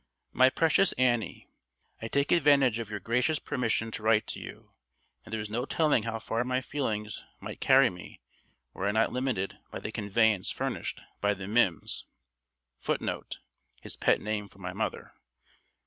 "My 0.33 0.49
precious 0.49 0.93
Annie: 0.93 1.47
I 2.01 2.07
take 2.07 2.31
advantage 2.31 2.79
of 2.79 2.89
your 2.89 2.99
gracious 2.99 3.37
permission 3.37 3.91
to 3.91 4.01
write 4.01 4.25
to 4.29 4.39
you, 4.39 4.71
and 5.23 5.31
there 5.31 5.39
is 5.39 5.47
no 5.47 5.63
telling 5.65 6.01
how 6.01 6.17
far 6.17 6.43
my 6.43 6.59
feelings 6.59 7.23
might 7.39 7.61
carry 7.61 7.91
me 7.91 8.19
were 8.73 8.87
I 8.87 8.91
not 8.93 9.13
limited 9.13 9.59
by 9.69 9.77
the 9.79 9.91
conveyance 9.91 10.49
furnished 10.49 11.01
by 11.19 11.35
the 11.35 11.47
Mim's 11.47 12.05
[Footnote: 12.79 13.37
His 13.79 13.95
pet 13.95 14.19
name 14.19 14.47
for 14.47 14.57
my 14.57 14.73
mother. 14.73 15.13